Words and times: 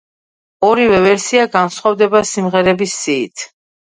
ორივე 0.69 1.01
ვერსია 1.03 1.43
განსხვავდება 1.57 2.23
სიმღერების 2.31 2.97
სიით. 3.03 3.45